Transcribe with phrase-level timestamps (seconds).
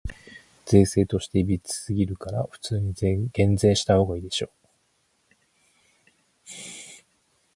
[0.65, 2.91] 税制として歪すぎるから、普通に
[3.31, 4.49] 減税したほうがいいでしょ。